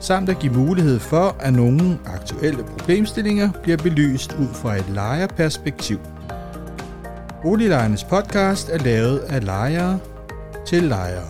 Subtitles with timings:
[0.00, 5.98] samt at give mulighed for, at nogle aktuelle problemstillinger bliver belyst ud fra et lejerperspektiv.
[7.42, 9.98] Boliglejernes podcast er lavet af lejere
[10.66, 11.28] til lejere.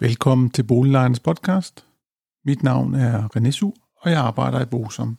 [0.00, 1.84] Velkommen til Boliglejernes podcast.
[2.44, 5.18] Mit navn er René Su, og jeg arbejder i Bosom.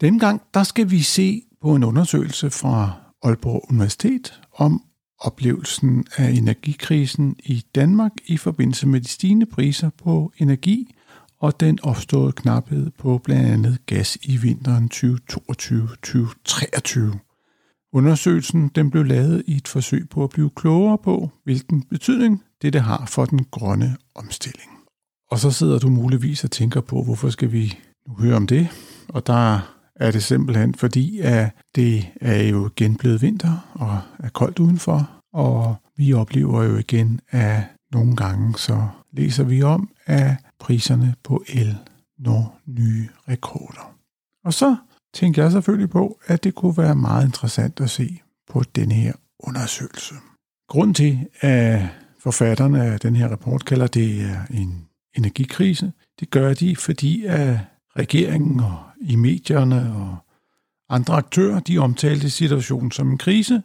[0.00, 4.82] Denne gang der skal vi se på en undersøgelse fra Aalborg Universitet om
[5.20, 10.94] oplevelsen af energikrisen i Danmark i forbindelse med de stigende priser på energi
[11.38, 17.18] og den opståede knaphed på blandt andet gas i vinteren 2022-2023.
[17.92, 22.74] Undersøgelsen den blev lavet i et forsøg på at blive klogere på, hvilken betydning det
[22.74, 24.70] har for den grønne omstilling.
[25.30, 28.68] Og så sidder du muligvis og tænker på, hvorfor skal vi nu høre om det?
[29.08, 34.28] Og der er det simpelthen fordi, at det er jo igen blevet vinter og er
[34.28, 40.36] koldt udenfor, og vi oplever jo igen, at nogle gange så læser vi om, at
[40.58, 41.78] priserne på el
[42.18, 43.94] når nye rekorder.
[44.44, 44.76] Og så
[45.14, 48.20] tænkte jeg selvfølgelig på, at det kunne være meget interessant at se
[48.50, 50.14] på denne her undersøgelse.
[50.68, 54.86] Grund til, at forfatterne af den her rapport kalder det en
[55.16, 57.58] energikrise, det gør de, fordi at
[57.98, 60.16] regeringen og i medierne og
[60.88, 63.62] andre aktører, de omtalte situationen som en krise,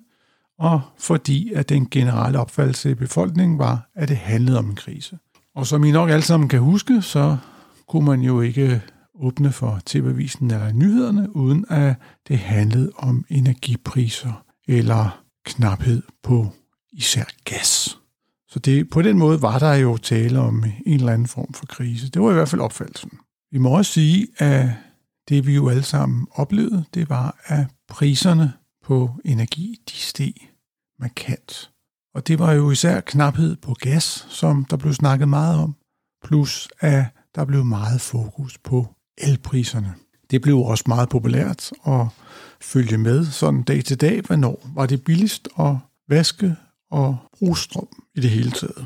[0.60, 5.18] og fordi at den generelle opfattelse i befolkningen var, at det handlede om en krise.
[5.56, 7.38] Og som I nok alle sammen kan huske, så
[7.88, 8.82] kunne man jo ikke
[9.16, 11.96] åbne for TV-avisen eller nyhederne, uden at
[12.28, 16.48] det handlede om energipriser eller knaphed på
[16.92, 17.98] især gas.
[18.48, 21.66] Så det, på den måde var der jo tale om en eller anden form for
[21.66, 22.10] krise.
[22.10, 23.12] Det var i hvert fald opfattelsen.
[23.52, 24.70] Vi må også sige, at
[25.30, 30.34] det vi jo alle sammen oplevede, det var, at priserne på energi, de steg
[31.00, 31.72] markant.
[32.16, 35.76] Og det var jo især knaphed på gas, som der blev snakket meget om,
[36.24, 37.06] plus at
[37.36, 39.94] der blev meget fokus på elpriserne.
[40.32, 42.08] Det blev også meget populært at
[42.62, 45.76] følge med sådan dag til dag, hvornår var det billigst at
[46.10, 46.56] vaske
[46.92, 48.86] og bruge strøm i det hele taget.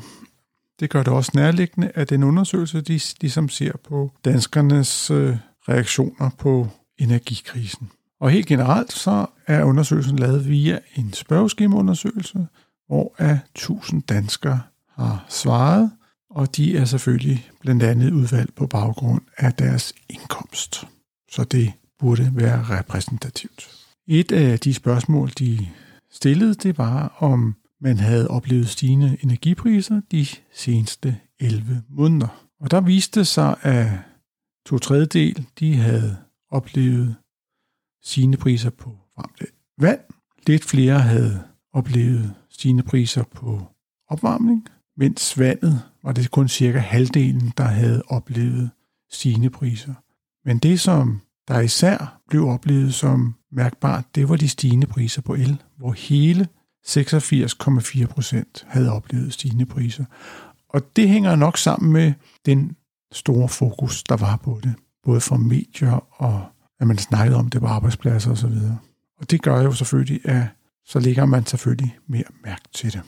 [0.80, 5.36] Det gør det også nærliggende, at den undersøgelse de ligesom ser på danskernes øh,
[5.68, 6.68] reaktioner på
[6.98, 7.90] energikrisen.
[8.20, 12.46] Og helt generelt så er undersøgelsen lavet via en spørgeskemaundersøgelse,
[12.86, 15.90] hvor af 1000 danskere har svaret,
[16.30, 20.86] og de er selvfølgelig blandt andet udvalgt på baggrund af deres indkomst.
[21.30, 23.68] Så det burde være repræsentativt.
[24.06, 25.68] Et af de spørgsmål, de
[26.12, 32.46] stillede, det var, om man havde oplevet stigende energipriser de seneste 11 måneder.
[32.60, 33.88] Og der viste sig, at
[34.66, 36.16] to tredjedel, de havde
[36.50, 37.16] oplevet
[38.02, 39.42] stigende priser på varmt
[39.78, 40.00] vand.
[40.46, 41.42] Lidt flere havde
[41.72, 43.62] oplevet stigende priser på
[44.08, 48.70] opvarmning, mens vandet var det kun cirka halvdelen, der havde oplevet
[49.10, 49.94] stigende priser.
[50.44, 55.34] Men det, som der især blev oplevet som mærkbart, det var de stigende priser på
[55.34, 56.48] el, hvor hele
[56.88, 60.04] 86,4 procent havde oplevet stigende priser.
[60.68, 62.12] Og det hænger nok sammen med
[62.46, 62.76] den
[63.12, 64.74] store fokus, der var på det.
[65.04, 66.46] Både fra medier og
[66.80, 68.46] at man snakkede om det på arbejdspladser osv.
[68.46, 68.76] Og,
[69.20, 70.46] og det gør jo selvfølgelig, at
[70.86, 73.02] så lægger man selvfølgelig mere mærke til det.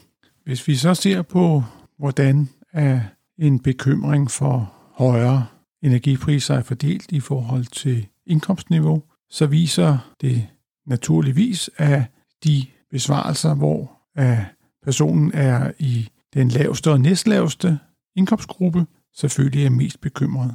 [0.44, 1.64] Hvis vi så ser på,
[1.98, 3.00] hvordan er
[3.38, 5.46] en bekymring for højere
[5.82, 10.46] energipriser er fordelt i forhold til indkomstniveau, så viser det
[10.86, 12.02] naturligvis, at
[12.44, 14.38] de besvarelser, hvor at
[14.84, 17.78] personen er i den laveste og næstlaveste
[18.16, 18.86] indkomstgruppe,
[19.16, 20.54] selvfølgelig er mest bekymret.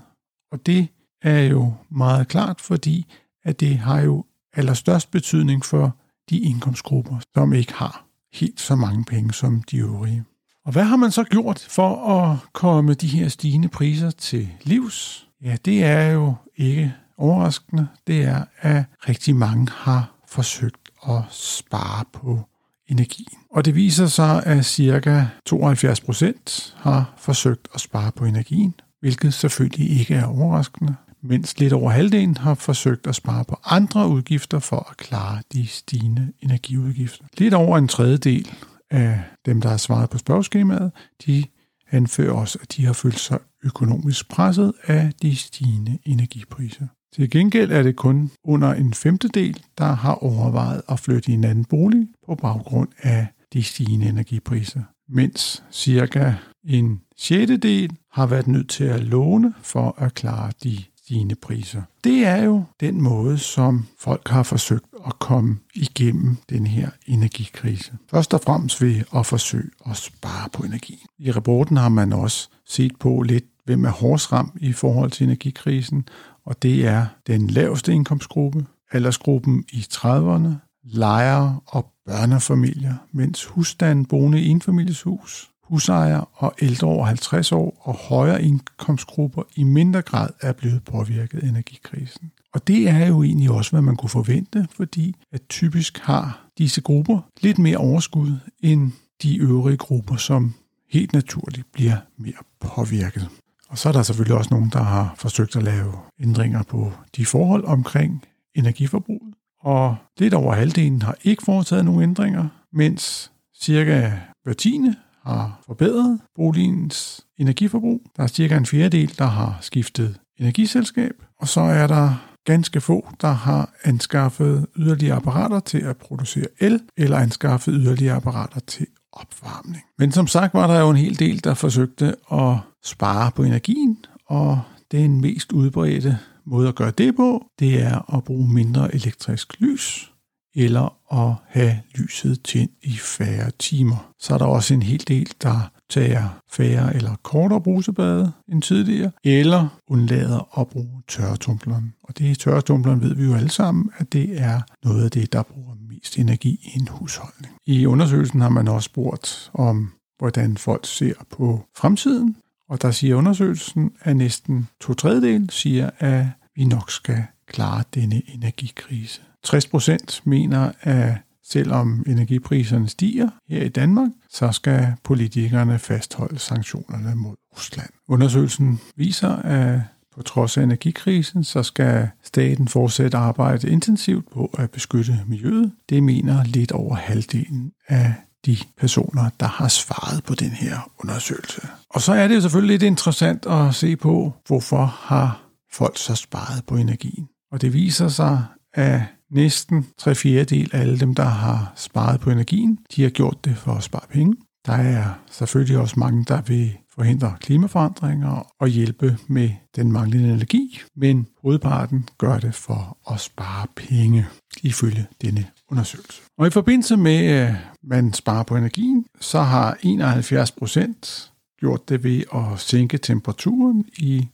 [0.51, 0.87] Og det
[1.21, 3.13] er jo meget klart, fordi
[3.43, 5.97] at det har jo allerstørst betydning for
[6.29, 10.23] de indkomstgrupper, som ikke har helt så mange penge som de øvrige.
[10.65, 15.27] Og hvad har man så gjort for at komme de her stigende priser til livs?
[15.43, 17.87] Ja, det er jo ikke overraskende.
[18.07, 22.39] Det er, at rigtig mange har forsøgt at spare på
[22.87, 23.39] energien.
[23.51, 25.27] Og det viser sig, at ca.
[25.45, 30.95] 72 procent har forsøgt at spare på energien, hvilket selvfølgelig ikke er overraskende.
[31.23, 35.67] mens lidt over halvdelen har forsøgt at spare på andre udgifter for at klare de
[35.67, 37.25] stigende energiudgifter.
[37.37, 38.51] Lidt over en tredjedel
[38.91, 40.91] af dem, der har svaret på spørgeskemaet,
[41.25, 41.45] de
[41.91, 46.87] anfører også, at de har følt sig økonomisk presset af de stigende energipriser.
[47.15, 51.43] Til gengæld er det kun under en femtedel, der har overvejet at flytte i en
[51.43, 58.69] anden bolig på baggrund af de stigende energipriser, mens cirka en sjettedel har været nødt
[58.69, 61.81] til at låne for at klare de stigende priser.
[62.03, 67.91] Det er jo den måde, som folk har forsøgt at komme igennem den her energikrise.
[68.11, 71.05] Først og fremmest ved at forsøge at spare på energi.
[71.19, 75.23] I rapporten har man også set på lidt, hvem er hårdest ramt i forhold til
[75.23, 76.07] energikrisen,
[76.45, 80.49] og det er den laveste indkomstgruppe, aldersgruppen i 30'erne,
[80.83, 87.93] lejere og børnefamilier, mens husstanden boende i enfamilieshus, husejere og ældre over 50 år og
[87.93, 92.31] højere indkomstgrupper i mindre grad er blevet påvirket af energikrisen.
[92.53, 96.81] Og det er jo egentlig også, hvad man kunne forvente, fordi at typisk har disse
[96.81, 98.91] grupper lidt mere overskud end
[99.23, 100.53] de øvrige grupper, som
[100.89, 103.29] helt naturligt bliver mere påvirket.
[103.71, 107.25] Og så er der selvfølgelig også nogen, der har forsøgt at lave ændringer på de
[107.25, 108.23] forhold omkring
[108.55, 109.33] energiforbruget.
[109.61, 113.31] Og lidt over halvdelen har ikke foretaget nogen ændringer, mens
[113.61, 114.11] cirka
[114.43, 118.01] hver tiende har forbedret boligens energiforbrug.
[118.17, 121.13] Der er cirka en fjerdedel, der har skiftet energiselskab.
[121.39, 126.81] Og så er der ganske få, der har anskaffet yderligere apparater til at producere el,
[126.97, 129.83] eller anskaffet yderligere apparater til opvarmning.
[129.97, 134.05] Men som sagt var der jo en hel del, der forsøgte at spare på energien,
[134.25, 134.61] og
[134.91, 140.11] den mest udbredte måde at gøre det på, det er at bruge mindre elektrisk lys,
[140.55, 144.13] eller at have lyset tændt i færre timer.
[144.19, 149.11] Så er der også en hel del, der tager færre eller kortere brusebade end tidligere,
[149.23, 151.93] eller undlader at bruge tørretumbleren.
[152.03, 155.43] Og det tørretumbleren ved vi jo alle sammen, at det er noget af det, der
[155.43, 157.53] bruger mest energi i en husholdning.
[157.65, 162.35] I undersøgelsen har man også spurgt om, hvordan folk ser på fremtiden,
[162.69, 168.21] og der siger undersøgelsen, at næsten to tredjedel siger, at vi nok skal klare denne
[168.33, 169.21] energikrise.
[169.43, 171.13] 60 procent mener, at
[171.51, 177.89] selvom energipriserne stiger her i Danmark, så skal politikerne fastholde sanktionerne mod Rusland.
[178.07, 179.79] Undersøgelsen viser, at
[180.15, 185.71] på trods af energikrisen, så skal staten fortsætte arbejde intensivt på at beskytte miljøet.
[185.89, 188.13] Det mener lidt over halvdelen af
[188.45, 191.61] de personer, der har svaret på den her undersøgelse.
[191.89, 196.15] Og så er det jo selvfølgelig lidt interessant at se på, hvorfor har folk så
[196.15, 197.27] sparet på energien.
[197.51, 198.43] Og det viser sig,
[198.73, 199.01] at
[199.31, 203.57] næsten tre fjerdedel af alle dem, der har sparet på energien, de har gjort det
[203.57, 204.35] for at spare penge.
[204.65, 210.81] Der er selvfølgelig også mange, der vil forhindre klimaforandringer og hjælpe med den manglende energi,
[210.95, 214.27] men hovedparten gør det for at spare penge,
[214.63, 216.21] ifølge denne undersøgelse.
[216.37, 222.03] Og i forbindelse med, at man sparer på energien, så har 71 procent gjort det
[222.03, 224.27] ved at sænke temperaturen i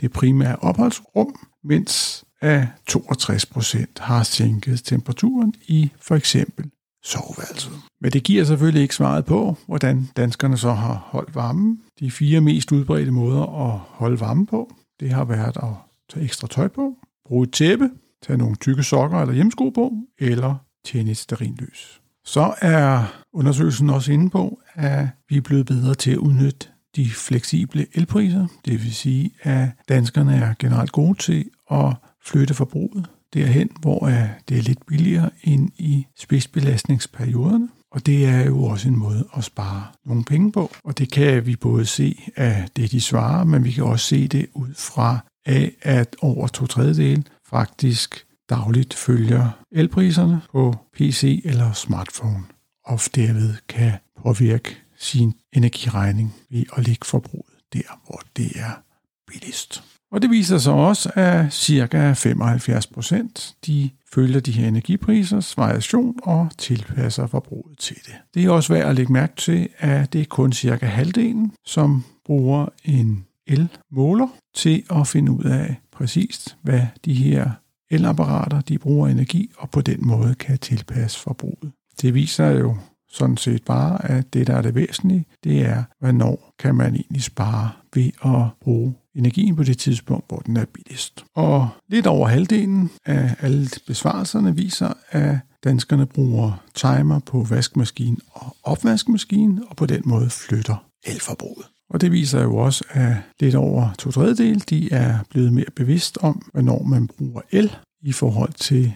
[0.00, 1.34] det primære opholdsrum,
[1.64, 6.70] mens af 62 procent har sænket temperaturen i for eksempel
[7.04, 7.72] soveværelset.
[8.00, 11.80] Men det giver selvfølgelig ikke svaret på, hvordan danskerne så har holdt varmen.
[12.00, 15.74] De fire mest udbredte måder at holde varme på, det har været at
[16.12, 16.96] tage ekstra tøj på,
[17.26, 17.90] bruge et tæppe,
[18.26, 22.00] tage nogle tykke sokker eller hjemmesko på, eller tænde et sterinlys.
[22.24, 27.10] Så er undersøgelsen også inde på, at vi er blevet bedre til at udnytte de
[27.10, 28.46] fleksible elpriser.
[28.64, 31.94] Det vil sige, at danskerne er generelt gode til at
[32.26, 37.68] flytte forbruget derhen, hvor øh, det er lidt billigere end i spidsbelastningsperioderne.
[37.90, 40.70] Og det er jo også en måde at spare nogle penge på.
[40.84, 44.28] Og det kan vi både se af det, de svarer, men vi kan også se
[44.28, 51.72] det ud fra af, at over to tredjedele faktisk dagligt følger elpriserne på PC eller
[51.72, 52.44] smartphone,
[52.84, 58.82] og derved kan påvirke sin energiregning ved at lægge forbruget der, hvor det er
[59.26, 59.84] billigst.
[60.14, 62.12] Og det viser sig også, at ca.
[62.12, 68.14] 75 procent de følger de her energiprisers variation og tilpasser forbruget til det.
[68.34, 72.04] Det er også værd at lægge mærke til, at det er kun cirka halvdelen, som
[72.24, 77.50] bruger en elmåler til at finde ud af præcist, hvad de her
[77.90, 81.72] elapparater de bruger energi, og på den måde kan tilpasse forbruget.
[82.02, 82.76] Det viser jo
[83.14, 87.22] sådan set bare, at det, der er det væsentlige, det er, hvornår kan man egentlig
[87.22, 91.24] spare ved at bruge energien på det tidspunkt, hvor den er billigst.
[91.34, 98.56] Og lidt over halvdelen af alle besvarelserne viser, at danskerne bruger timer på vaskemaskinen og
[98.62, 101.66] opvaskemaskinen, og på den måde flytter elforbruget.
[101.90, 106.18] Og det viser jo også, at lidt over to tredjedel, de er blevet mere bevidst
[106.20, 108.92] om, hvornår man bruger el i forhold til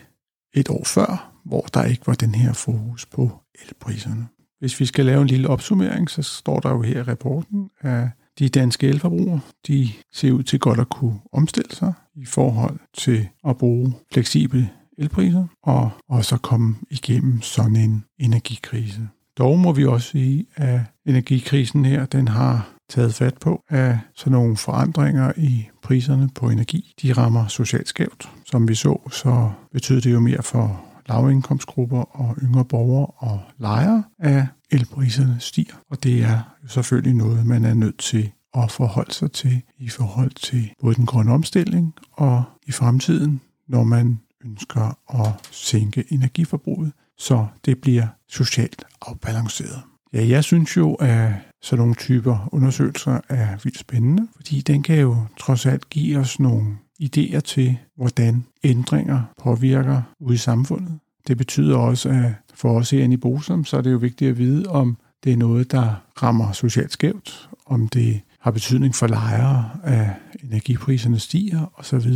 [0.55, 3.31] et år før, hvor der ikke var den her fokus på
[3.65, 4.27] elpriserne.
[4.61, 8.09] Hvis vi skal lave en lille opsummering, så står der jo her i rapporten, at
[8.39, 13.29] de danske elforbrugere, de ser ud til godt at kunne omstille sig i forhold til
[13.49, 19.09] at bruge fleksible elpriser og også komme igennem sådan en energikrise.
[19.39, 24.33] Dog må vi også sige, at energikrisen her, den har taget fat på, at sådan
[24.33, 28.31] nogle forandringer i priserne på energi, de rammer socialt skævt.
[28.47, 34.05] Som vi så, så betyder det jo mere for lavindkomstgrupper og yngre borgere og lejere,
[34.19, 35.75] at elpriserne stiger.
[35.91, 39.89] Og det er jo selvfølgelig noget, man er nødt til at forholde sig til i
[39.89, 46.93] forhold til både den grønne omstilling og i fremtiden, når man ønsker at sænke energiforbruget,
[47.19, 49.83] så det bliver socialt afbalanceret.
[50.13, 55.01] Ja, jeg synes jo, at sådan nogle typer undersøgelser er vildt spændende, fordi den kan
[55.01, 60.99] jo trods alt give os nogle idéer til, hvordan ændringer påvirker ude i samfundet.
[61.29, 64.39] Det betyder også, at for os herinde i Bosom, så er det jo vigtigt at
[64.39, 69.71] vide, om det er noget, der rammer socialt skævt, om det har betydning for lejere,
[69.85, 70.07] at
[70.43, 72.13] energipriserne stiger osv.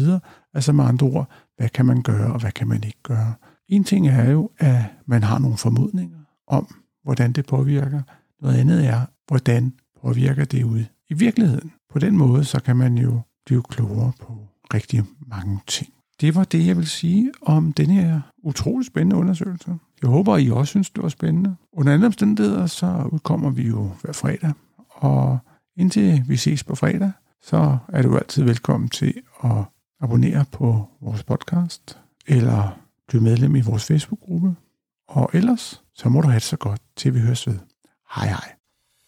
[0.55, 3.35] Altså med andre ord, hvad kan man gøre, og hvad kan man ikke gøre?
[3.69, 6.75] En ting er jo, at man har nogle formodninger om,
[7.05, 8.03] hvordan det påvirker.
[8.43, 9.73] Noget andet er, hvordan
[10.03, 11.73] påvirker det ud i virkeligheden.
[11.93, 15.93] På den måde, så kan man jo blive klogere på rigtig mange ting.
[16.21, 19.79] Det var det, jeg vil sige om den her utrolig spændende undersøgelse.
[20.03, 21.57] Jeg håber, I også synes, det var spændende.
[21.73, 24.53] Under andre omstændigheder, så udkommer vi jo hver fredag,
[24.89, 25.39] og
[25.77, 27.13] indtil vi ses på fredag,
[27.43, 29.15] så er du altid velkommen til
[29.45, 29.65] at
[30.01, 34.55] abonnere på vores podcast, eller blive medlem i vores Facebook-gruppe.
[35.09, 37.59] Og ellers, så må du have det så godt, til vi høres ved.
[38.15, 38.62] Hej hej.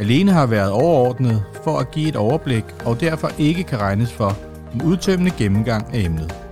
[0.00, 4.36] alene har været overordnet for at give et overblik og derfor ikke kan regnes for
[4.74, 6.47] en udtømmende gennemgang af emnet.